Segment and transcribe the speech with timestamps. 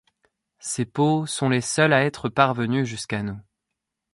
[0.57, 3.37] Ces peaux sont les seules à être parvenues jusqu'à nous.